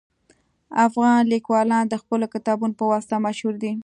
افغان 0.85 1.19
لیکوالان 1.33 1.83
د 1.89 1.95
خپلو 2.01 2.25
کتابونو 2.33 2.77
په 2.79 2.85
واسطه 2.91 3.15
مشهور 3.25 3.55
دي 3.63 3.71